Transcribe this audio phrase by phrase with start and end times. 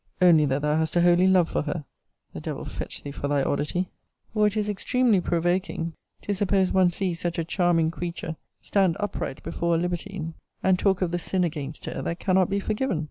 [0.19, 1.85] only that thou hast a holy love for her,
[2.33, 3.91] [the devil fetch thee for thy oddity!]
[4.33, 5.93] or it is extremely provoking
[6.23, 10.33] to suppose one sees such a charming creature stand upright before a libertine,
[10.63, 12.99] and talk of the sin against her, that cannot be forgiven!